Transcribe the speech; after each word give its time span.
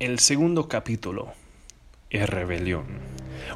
El 0.00 0.18
segundo 0.18 0.66
capítulo 0.66 1.34
es 2.08 2.26
rebelión. 2.26 2.86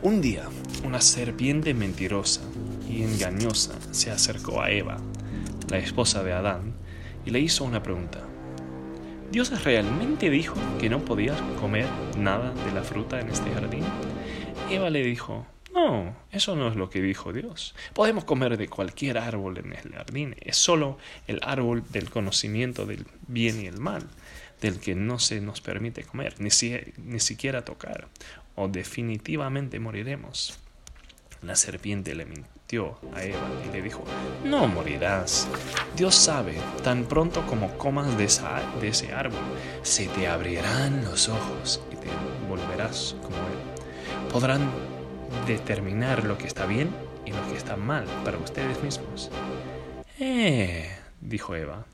Un 0.03 0.21
día, 0.21 0.47
una 0.85 1.01
serpiente 1.01 1.73
mentirosa 1.73 2.43
y 2.87 3.03
engañosa 3.03 3.73
se 3.93 4.11
acercó 4.11 4.61
a 4.61 4.71
Eva, 4.71 4.99
la 5.71 5.79
esposa 5.79 6.23
de 6.23 6.35
Adán, 6.35 6.75
y 7.25 7.31
le 7.31 7.41
hizo 7.41 7.65
una 7.65 7.83
pregunta. 7.83 8.21
¿Dios 9.33 9.65
realmente 9.65 10.29
dijo 10.29 10.55
que 10.79 10.91
no 10.91 11.03
podías 11.03 11.41
comer 11.63 11.87
nada 12.19 12.53
de 12.53 12.73
la 12.73 12.83
fruta 12.83 13.19
en 13.21 13.31
este 13.31 13.51
jardín? 13.51 13.85
Eva 14.71 14.91
le 14.91 15.03
dijo, 15.03 15.47
no, 15.75 16.17
eso 16.31 16.55
no 16.55 16.69
es 16.69 16.77
lo 16.77 16.89
que 16.89 17.03
dijo 17.03 17.33
Dios. 17.33 17.75
Podemos 17.95 18.25
comer 18.25 18.57
de 18.57 18.69
cualquier 18.69 19.19
árbol 19.19 19.59
en 19.59 19.73
el 19.73 19.93
jardín, 19.93 20.37
es 20.41 20.57
solo 20.57 20.99
el 21.27 21.41
árbol 21.43 21.83
del 21.91 22.11
conocimiento 22.11 22.87
del 22.87 23.07
bien 23.27 23.61
y 23.61 23.67
el 23.67 23.79
mal 23.79 24.07
del 24.61 24.79
que 24.79 24.95
no 24.95 25.19
se 25.19 25.41
nos 25.41 25.61
permite 25.61 26.05
comer, 26.05 26.37
ni, 26.39 26.49
ni 26.97 27.21
siquiera 27.21 27.65
tocar, 27.65 28.09
o 28.55 28.69
definitivamente 28.69 29.81
moriremos. 29.81 30.59
La 31.43 31.57
serpiente 31.57 32.15
le 32.15 32.25
mintió 32.25 32.99
a 33.13 33.23
Eva 33.25 33.47
y 33.69 33.73
le 33.73 33.83
dijo, 33.83 34.05
no 34.45 34.67
morirás. 34.67 35.49
Dios 35.97 36.15
sabe, 36.15 36.57
tan 36.83 37.05
pronto 37.05 37.45
como 37.47 37.77
comas 37.77 38.17
de, 38.17 38.31
de 38.81 38.89
ese 38.89 39.13
árbol, 39.13 39.43
se 39.83 40.07
te 40.07 40.29
abrirán 40.29 41.05
los 41.05 41.29
ojos 41.29 41.83
y 41.93 41.97
te 41.97 42.09
volverás 42.49 43.17
como 43.23 43.37
Él. 43.37 44.31
Podrán 44.33 44.94
determinar 45.47 46.25
lo 46.25 46.39
que 46.39 46.47
está 46.47 46.67
bien 46.67 46.91
y 47.25 47.33
lo 47.33 47.47
que 47.49 47.57
está 47.57 47.77
mal 47.77 48.05
para 48.25 48.39
ustedes 48.39 48.83
mismos. 48.83 49.31
Eh, 50.19 50.91
dijo 51.21 51.55
Eva, 51.55 51.87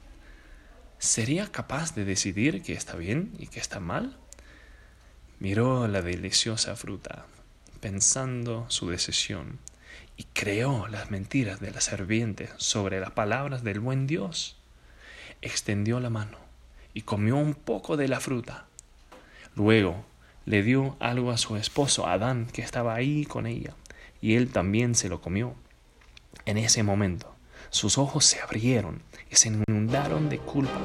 ¿Sería 1.01 1.47
capaz 1.47 1.95
de 1.95 2.05
decidir 2.05 2.63
qué 2.63 2.75
está 2.75 2.95
bien 2.95 3.33
y 3.39 3.47
qué 3.47 3.59
está 3.59 3.81
mal? 3.81 4.19
Miró 5.39 5.89
la 5.89 6.03
deliciosa 6.03 6.77
fruta, 6.77 7.25
pensando 7.81 8.67
su 8.69 8.91
decisión, 8.91 9.59
y 10.19 10.25
creó 10.35 10.89
las 10.89 11.11
mentiras 11.11 11.59
de 11.59 11.71
la 11.71 11.81
serpiente 11.81 12.51
sobre 12.59 13.01
las 13.01 13.13
palabras 13.13 13.65
del 13.65 13.81
buen 13.81 14.07
Dios. 14.07 14.59
Extendió 15.41 16.01
la 16.01 16.11
mano 16.11 16.37
y 16.93 17.01
comió 17.01 17.37
un 17.37 17.55
poco 17.55 17.97
de 17.97 18.09
la 18.09 18.21
fruta. 18.21 18.67
Luego 19.57 20.05
le 20.47 20.63
dio 20.63 20.97
algo 21.01 21.31
a 21.31 21.39
su 21.39 21.57
esposo 21.57 22.07
Adán, 22.07 22.47
que 22.53 22.63
estaba 22.63 22.95
ahí 22.95 23.25
con 23.25 23.47
ella, 23.47 23.75
y 24.21 24.35
él 24.35 24.51
también 24.51 24.95
se 24.95 25.09
lo 25.09 25.21
comió. 25.21 25.55
En 26.47 26.57
ese 26.57 26.83
momento, 26.83 27.35
sus 27.71 27.99
ojos 27.99 28.25
se 28.25 28.41
abrieron 28.41 29.03
y 29.31 29.37
se 29.37 29.49
inundaron 29.49 30.29
de 30.29 30.39
culpa 30.39 30.81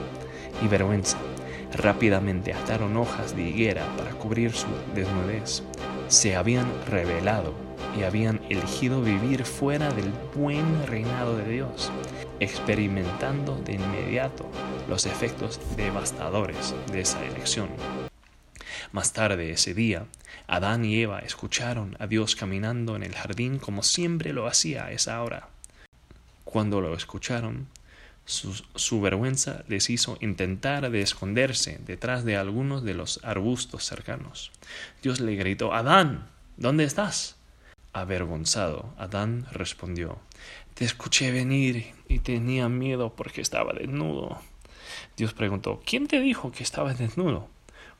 y 0.61 0.67
vergüenza. 0.67 1.17
Rápidamente 1.73 2.53
ataron 2.53 2.95
hojas 2.95 3.35
de 3.35 3.49
higuera 3.49 3.85
para 3.97 4.11
cubrir 4.11 4.51
su 4.53 4.67
desnudez. 4.93 5.63
Se 6.07 6.35
habían 6.35 6.67
revelado 6.87 7.53
y 7.97 8.03
habían 8.03 8.41
elegido 8.49 9.01
vivir 9.01 9.45
fuera 9.45 9.91
del 9.91 10.11
buen 10.35 10.85
reinado 10.87 11.37
de 11.37 11.49
Dios, 11.49 11.91
experimentando 12.39 13.55
de 13.63 13.73
inmediato 13.73 14.45
los 14.87 15.05
efectos 15.05 15.59
devastadores 15.75 16.75
de 16.91 17.01
esa 17.01 17.23
elección. 17.25 17.69
Más 18.91 19.13
tarde 19.13 19.51
ese 19.51 19.73
día, 19.73 20.05
Adán 20.47 20.85
y 20.85 21.01
Eva 21.01 21.19
escucharon 21.19 21.95
a 21.99 22.07
Dios 22.07 22.35
caminando 22.35 22.95
en 22.95 23.03
el 23.03 23.15
jardín 23.15 23.59
como 23.59 23.83
siempre 23.83 24.33
lo 24.33 24.47
hacía 24.47 24.85
a 24.85 24.91
esa 24.91 25.21
hora. 25.21 25.49
Cuando 26.43 26.81
lo 26.81 26.95
escucharon, 26.95 27.67
su, 28.25 29.01
vergüenza 29.01 29.63
les 29.67 29.89
hizo 29.89 30.17
intentar 30.19 30.89
de 30.89 31.01
esconderse 31.01 31.79
detrás 31.85 32.25
de 32.25 32.37
algunos 32.37 32.83
de 32.83 32.95
los 32.95 33.19
arbustos 33.23 33.83
cercanos. 33.83 34.51
Dios 35.03 35.19
le 35.19 35.35
gritó, 35.35 35.73
Adán, 35.73 36.27
¿dónde 36.57 36.85
estás? 36.85 37.35
Avergonzado, 37.93 38.93
Adán 38.97 39.45
respondió, 39.51 40.19
Te 40.73 40.85
escuché 40.85 41.31
venir 41.31 41.93
y 42.07 42.19
tenía 42.19 42.67
miedo 42.67 43.15
porque 43.15 43.41
estaba 43.41 43.73
desnudo. 43.73 44.41
Dios 45.17 45.33
preguntó, 45.33 45.81
¿quién 45.85 46.07
te 46.07 46.19
dijo 46.19 46.51
que 46.51 46.63
estabas 46.63 46.97
desnudo? 46.97 47.47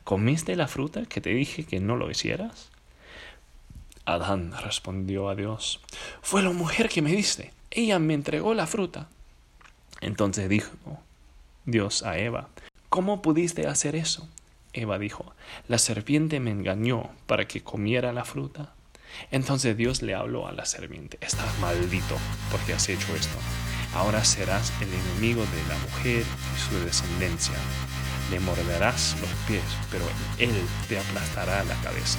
¿Comiste 0.06 0.56
la 0.56 0.68
fruta 0.68 1.04
que 1.04 1.20
te 1.20 1.34
dije 1.34 1.64
que 1.64 1.80
no 1.80 1.96
lo 1.96 2.10
hicieras? 2.10 2.70
Adán 4.06 4.54
respondió 4.62 5.28
a 5.28 5.34
Dios, 5.34 5.82
Fue 6.22 6.42
la 6.42 6.50
mujer 6.50 6.88
que 6.88 7.02
me 7.02 7.12
diste 7.12 7.52
ella 7.76 7.98
me 7.98 8.14
entregó 8.14 8.54
la 8.54 8.66
fruta. 8.66 9.08
Entonces 10.00 10.48
dijo 10.48 10.72
Dios 11.66 12.02
a 12.02 12.18
Eva, 12.18 12.48
¿cómo 12.88 13.20
pudiste 13.20 13.66
hacer 13.66 13.94
eso? 13.94 14.28
Eva 14.72 14.98
dijo, 14.98 15.34
la 15.68 15.78
serpiente 15.78 16.40
me 16.40 16.50
engañó 16.50 17.10
para 17.26 17.46
que 17.46 17.62
comiera 17.62 18.14
la 18.14 18.24
fruta. 18.24 18.72
Entonces 19.30 19.76
Dios 19.76 20.00
le 20.00 20.14
habló 20.14 20.46
a 20.46 20.52
la 20.52 20.64
serpiente, 20.64 21.18
estás 21.20 21.58
maldito 21.60 22.16
porque 22.50 22.72
has 22.72 22.88
hecho 22.88 23.14
esto. 23.14 23.36
Ahora 23.94 24.24
serás 24.24 24.72
el 24.80 24.88
enemigo 24.88 25.42
de 25.42 25.68
la 25.68 25.78
mujer 25.78 26.22
y 26.22 26.58
su 26.58 26.84
descendencia. 26.84 27.54
Le 28.30 28.40
morderás 28.40 29.16
los 29.20 29.30
pies, 29.46 29.62
pero 29.90 30.04
él 30.38 30.54
te 30.88 30.98
aplastará 30.98 31.62
la 31.64 31.74
cabeza. 31.76 32.18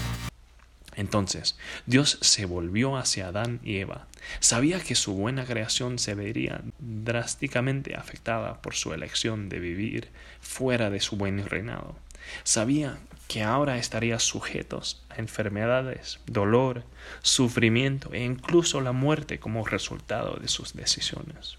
Entonces 0.95 1.57
Dios 1.85 2.17
se 2.21 2.45
volvió 2.45 2.97
hacia 2.97 3.27
Adán 3.27 3.59
y 3.63 3.77
Eva. 3.77 4.07
Sabía 4.39 4.79
que 4.79 4.95
su 4.95 5.13
buena 5.13 5.45
creación 5.45 5.99
se 5.99 6.15
vería 6.15 6.61
drásticamente 6.79 7.95
afectada 7.95 8.61
por 8.61 8.73
su 8.73 8.93
elección 8.93 9.47
de 9.47 9.59
vivir 9.59 10.09
fuera 10.41 10.89
de 10.89 10.99
su 10.99 11.15
buen 11.15 11.45
reinado. 11.45 11.95
Sabía 12.43 12.97
que 13.27 13.43
ahora 13.43 13.77
estaría 13.77 14.19
sujetos 14.19 15.03
a 15.09 15.17
enfermedades, 15.17 16.19
dolor, 16.25 16.83
sufrimiento 17.21 18.13
e 18.13 18.23
incluso 18.23 18.81
la 18.81 18.91
muerte 18.91 19.39
como 19.39 19.65
resultado 19.65 20.37
de 20.37 20.47
sus 20.47 20.73
decisiones. 20.73 21.57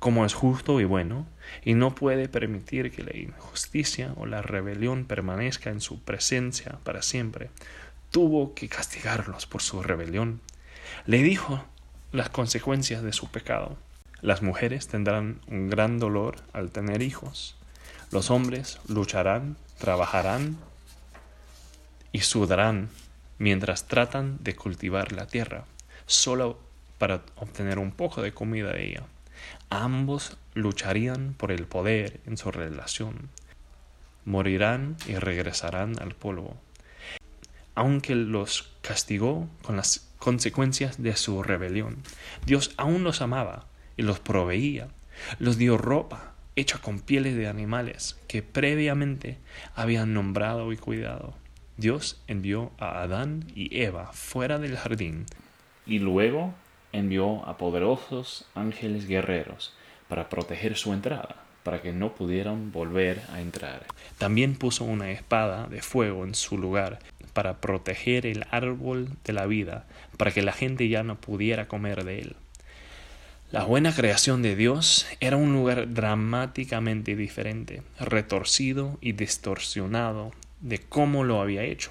Como 0.00 0.24
es 0.24 0.34
justo 0.34 0.80
y 0.80 0.84
bueno, 0.84 1.26
y 1.62 1.74
no 1.74 1.94
puede 1.94 2.28
permitir 2.28 2.90
que 2.90 3.04
la 3.04 3.16
injusticia 3.16 4.14
o 4.16 4.26
la 4.26 4.40
rebelión 4.40 5.04
permanezca 5.04 5.70
en 5.70 5.82
su 5.82 6.00
presencia 6.00 6.78
para 6.84 7.02
siempre, 7.02 7.50
tuvo 8.10 8.54
que 8.54 8.68
castigarlos 8.68 9.46
por 9.46 9.60
su 9.60 9.82
rebelión. 9.82 10.40
Le 11.06 11.22
dijo 11.22 11.62
las 12.12 12.30
consecuencias 12.30 13.02
de 13.02 13.12
su 13.12 13.30
pecado. 13.30 13.76
Las 14.22 14.42
mujeres 14.42 14.88
tendrán 14.88 15.40
un 15.46 15.68
gran 15.68 15.98
dolor 15.98 16.36
al 16.54 16.70
tener 16.70 17.02
hijos. 17.02 17.56
Los 18.10 18.30
hombres 18.30 18.80
lucharán, 18.88 19.56
trabajarán 19.78 20.56
y 22.10 22.20
sudarán 22.20 22.88
mientras 23.38 23.86
tratan 23.86 24.38
de 24.40 24.56
cultivar 24.56 25.12
la 25.12 25.26
tierra, 25.26 25.64
solo 26.06 26.58
para 26.98 27.22
obtener 27.36 27.78
un 27.78 27.92
poco 27.92 28.22
de 28.22 28.32
comida 28.32 28.72
de 28.72 28.88
ella. 28.88 29.02
Ambos 29.70 30.36
lucharían 30.54 31.34
por 31.36 31.52
el 31.52 31.66
poder 31.66 32.20
en 32.26 32.36
su 32.36 32.50
relación. 32.50 33.28
Morirán 34.24 34.96
y 35.06 35.14
regresarán 35.14 36.00
al 36.00 36.14
polvo 36.14 36.56
aunque 37.80 38.14
los 38.14 38.72
castigó 38.82 39.48
con 39.62 39.76
las 39.76 40.06
consecuencias 40.18 41.02
de 41.02 41.16
su 41.16 41.42
rebelión. 41.42 41.96
Dios 42.44 42.74
aún 42.76 43.04
los 43.04 43.22
amaba 43.22 43.66
y 43.96 44.02
los 44.02 44.20
proveía. 44.20 44.88
Los 45.38 45.56
dio 45.56 45.78
ropa 45.78 46.34
hecha 46.56 46.78
con 46.78 47.00
pieles 47.00 47.36
de 47.36 47.48
animales 47.48 48.18
que 48.28 48.42
previamente 48.42 49.38
habían 49.74 50.12
nombrado 50.12 50.72
y 50.72 50.76
cuidado. 50.76 51.34
Dios 51.78 52.22
envió 52.26 52.70
a 52.78 53.00
Adán 53.00 53.46
y 53.54 53.80
Eva 53.80 54.12
fuera 54.12 54.58
del 54.58 54.76
jardín 54.76 55.24
y 55.86 56.00
luego 56.00 56.54
envió 56.92 57.46
a 57.46 57.56
poderosos 57.56 58.46
ángeles 58.54 59.06
guerreros 59.06 59.74
para 60.08 60.28
proteger 60.28 60.76
su 60.76 60.92
entrada, 60.92 61.36
para 61.62 61.82
que 61.82 61.92
no 61.92 62.14
pudieran 62.14 62.72
volver 62.72 63.22
a 63.32 63.40
entrar. 63.40 63.86
También 64.18 64.56
puso 64.56 64.84
una 64.84 65.10
espada 65.10 65.66
de 65.68 65.82
fuego 65.82 66.24
en 66.24 66.34
su 66.34 66.58
lugar 66.58 66.98
para 67.32 67.60
proteger 67.60 68.26
el 68.26 68.44
árbol 68.50 69.08
de 69.24 69.32
la 69.32 69.46
vida, 69.46 69.86
para 70.16 70.32
que 70.32 70.42
la 70.42 70.52
gente 70.52 70.88
ya 70.88 71.02
no 71.02 71.20
pudiera 71.20 71.68
comer 71.68 72.04
de 72.04 72.20
él. 72.20 72.36
La 73.52 73.64
buena 73.64 73.92
creación 73.92 74.42
de 74.42 74.54
Dios 74.54 75.08
era 75.18 75.36
un 75.36 75.52
lugar 75.52 75.92
dramáticamente 75.92 77.16
diferente, 77.16 77.82
retorcido 77.98 78.96
y 79.00 79.12
distorsionado 79.12 80.30
de 80.60 80.78
cómo 80.78 81.24
lo 81.24 81.40
había 81.40 81.64
hecho. 81.64 81.90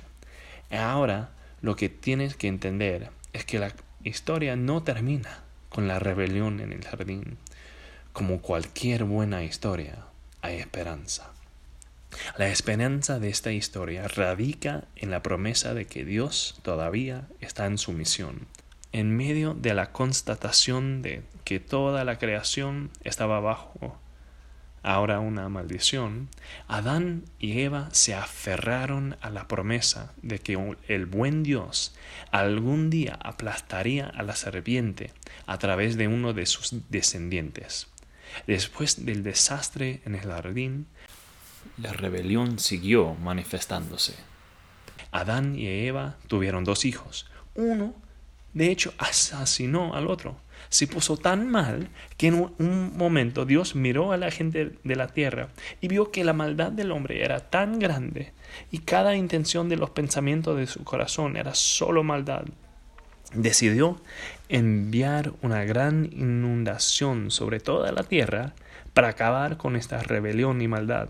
Ahora 0.72 1.32
lo 1.62 1.76
que 1.76 1.90
tienes 1.90 2.36
que 2.36 2.48
entender 2.48 3.10
es 3.34 3.44
que 3.44 3.60
la 3.60 3.74
historia 4.04 4.56
no 4.56 4.84
termina 4.84 5.44
con 5.70 5.88
la 5.88 6.00
rebelión 6.00 6.60
en 6.60 6.72
el 6.74 6.84
jardín. 6.84 7.38
Como 8.14 8.42
cualquier 8.42 9.04
buena 9.04 9.44
historia, 9.44 10.06
hay 10.42 10.58
esperanza. 10.58 11.32
La 12.38 12.50
esperanza 12.50 13.20
de 13.20 13.30
esta 13.30 13.52
historia 13.52 14.08
radica 14.08 14.86
en 14.96 15.12
la 15.12 15.22
promesa 15.22 15.74
de 15.74 15.86
que 15.86 16.06
Dios 16.06 16.60
todavía 16.64 17.28
está 17.40 17.66
en 17.66 17.78
su 17.78 17.94
misión. 17.94 18.48
En 18.92 19.16
medio 19.16 19.54
de 19.54 19.74
la 19.76 19.92
constatación 19.92 21.02
de 21.04 21.22
que 21.44 21.60
toda 21.60 22.04
la 22.04 22.18
creación 22.18 22.90
estaba 23.04 23.40
bajo 23.40 24.00
ahora 24.84 25.20
una 25.20 25.50
maldición, 25.50 26.30
Adán 26.68 27.24
y 27.40 27.62
Eva 27.62 27.90
se 27.92 28.16
aferraron 28.16 29.18
a 29.22 29.30
la 29.30 29.48
promesa 29.48 30.14
de 30.22 30.40
que 30.40 30.58
el 30.88 31.06
buen 31.06 31.44
Dios 31.44 31.96
algún 32.32 32.90
día 32.90 33.18
aplastaría 33.22 34.06
a 34.08 34.24
la 34.24 34.36
serpiente 34.36 35.12
a 35.46 35.58
través 35.58 35.98
de 35.98 36.08
uno 36.08 36.34
de 36.34 36.46
sus 36.46 36.74
descendientes. 36.90 37.88
Después 38.48 39.06
del 39.06 39.24
desastre 39.24 40.02
en 40.06 40.16
el 40.16 40.30
jardín, 40.30 40.88
la 41.78 41.94
rebelión 41.94 42.60
siguió 42.60 43.16
manifestándose. 43.16 44.16
Adán 45.12 45.58
y 45.58 45.68
Eva 45.68 46.18
tuvieron 46.28 46.64
dos 46.64 46.86
hijos. 46.86 47.30
Uno, 47.56 47.96
de 48.54 48.72
hecho, 48.72 48.94
asesinó 48.98 49.96
al 49.96 50.08
otro 50.08 50.40
se 50.68 50.88
puso 50.88 51.18
tan 51.18 51.50
mal 51.50 51.90
que 52.18 52.28
en 52.28 52.52
un 52.58 52.98
momento 52.98 53.46
Dios 53.46 53.76
miró 53.76 54.12
a 54.12 54.18
la 54.18 54.32
gente 54.32 54.74
de 54.84 54.96
la 54.96 55.08
tierra 55.08 55.50
y 55.82 55.88
vio 55.88 56.12
que 56.12 56.24
la 56.24 56.34
maldad 56.34 56.72
del 56.72 56.92
hombre 56.92 57.24
era 57.24 57.40
tan 57.40 57.80
grande 57.80 58.34
y 58.72 58.80
cada 58.80 59.16
intención 59.16 59.70
de 59.70 59.78
los 59.78 59.92
pensamientos 59.92 60.58
de 60.58 60.68
su 60.68 60.84
corazón 60.84 61.38
era 61.38 61.56
solo 61.56 62.04
maldad. 62.04 62.44
Decidió 63.34 64.02
enviar 64.50 65.34
una 65.42 65.64
gran 65.64 66.06
inundación 66.12 67.30
sobre 67.30 67.60
toda 67.60 67.92
la 67.92 68.04
tierra 68.04 68.54
para 68.94 69.10
acabar 69.10 69.58
con 69.58 69.76
esta 69.76 70.02
rebelión 70.02 70.62
y 70.62 70.68
maldad. 70.68 71.10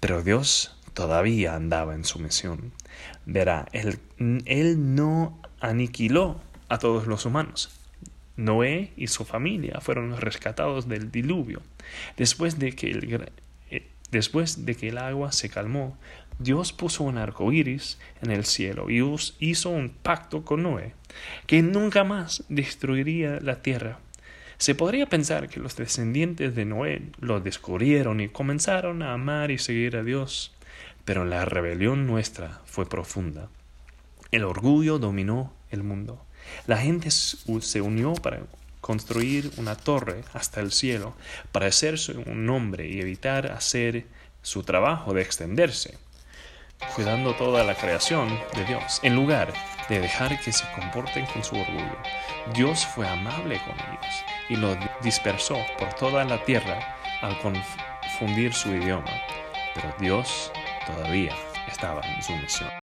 Pero 0.00 0.22
Dios 0.22 0.76
todavía 0.94 1.54
andaba 1.54 1.94
en 1.94 2.04
su 2.04 2.18
misión. 2.18 2.72
Verá, 3.26 3.66
él, 3.72 3.98
él 4.46 4.94
no 4.94 5.40
aniquiló 5.60 6.40
a 6.68 6.78
todos 6.78 7.06
los 7.06 7.26
humanos. 7.26 7.77
Noé 8.38 8.92
y 8.96 9.08
su 9.08 9.24
familia 9.24 9.80
fueron 9.80 10.16
rescatados 10.16 10.88
del 10.88 11.10
diluvio. 11.10 11.60
Después 12.16 12.58
de 12.58 12.72
que 12.72 12.90
el, 12.92 13.30
eh, 13.70 13.86
después 14.12 14.64
de 14.64 14.76
que 14.76 14.88
el 14.88 14.98
agua 14.98 15.32
se 15.32 15.50
calmó, 15.50 15.98
Dios 16.38 16.72
puso 16.72 17.02
un 17.02 17.18
arco 17.18 17.52
iris 17.52 17.98
en 18.22 18.30
el 18.30 18.44
cielo 18.44 18.88
y 18.90 19.02
hizo 19.40 19.70
un 19.70 19.90
pacto 19.90 20.44
con 20.44 20.62
Noé, 20.62 20.94
que 21.46 21.62
nunca 21.62 22.04
más 22.04 22.44
destruiría 22.48 23.40
la 23.40 23.60
tierra. 23.60 23.98
Se 24.56 24.76
podría 24.76 25.06
pensar 25.06 25.48
que 25.48 25.58
los 25.58 25.76
descendientes 25.76 26.54
de 26.54 26.64
Noé 26.64 27.02
lo 27.18 27.40
descubrieron 27.40 28.20
y 28.20 28.28
comenzaron 28.28 29.02
a 29.02 29.14
amar 29.14 29.50
y 29.50 29.58
seguir 29.58 29.96
a 29.96 30.04
Dios, 30.04 30.54
pero 31.04 31.24
la 31.24 31.44
rebelión 31.44 32.06
nuestra 32.06 32.60
fue 32.66 32.88
profunda. 32.88 33.48
El 34.30 34.44
orgullo 34.44 35.00
dominó 35.00 35.52
el 35.70 35.82
mundo. 35.82 36.24
La 36.66 36.78
gente 36.78 37.10
se 37.10 37.80
unió 37.80 38.14
para 38.14 38.40
construir 38.80 39.50
una 39.56 39.76
torre 39.76 40.24
hasta 40.32 40.60
el 40.60 40.72
cielo 40.72 41.14
para 41.52 41.66
hacerse 41.66 42.12
un 42.12 42.46
nombre 42.46 42.88
y 42.88 43.00
evitar 43.00 43.52
hacer 43.52 44.06
su 44.42 44.62
trabajo 44.62 45.12
de 45.12 45.22
extenderse, 45.22 45.98
cuidando 46.94 47.34
toda 47.34 47.64
la 47.64 47.74
creación 47.74 48.28
de 48.54 48.64
Dios, 48.64 49.00
en 49.02 49.14
lugar 49.14 49.52
de 49.88 50.00
dejar 50.00 50.40
que 50.40 50.52
se 50.52 50.64
comporten 50.74 51.26
con 51.26 51.42
su 51.44 51.56
orgullo. 51.56 51.98
Dios 52.54 52.86
fue 52.86 53.06
amable 53.06 53.60
con 53.66 53.74
ellos 53.74 54.24
y 54.48 54.56
los 54.56 54.76
dispersó 55.02 55.58
por 55.78 55.92
toda 55.94 56.24
la 56.24 56.42
tierra 56.44 56.96
al 57.20 57.38
confundir 57.40 58.54
su 58.54 58.70
idioma, 58.70 59.10
pero 59.74 59.94
Dios 59.98 60.52
todavía 60.86 61.34
estaba 61.66 62.00
en 62.02 62.22
su 62.22 62.32
misión. 62.36 62.87